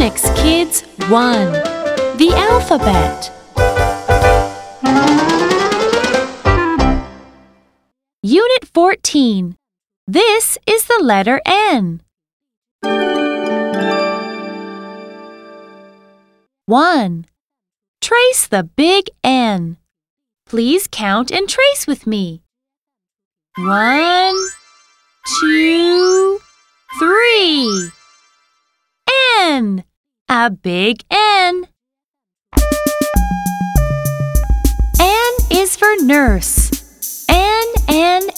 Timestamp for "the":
2.16-2.32, 10.86-11.00, 18.46-18.62